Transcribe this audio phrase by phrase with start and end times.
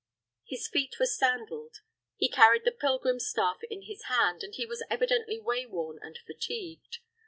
[0.47, 1.81] His feet were sandaled;
[2.17, 6.97] he carried the pilgrim staff in his hand, and he was evidently wayworn and fatigued.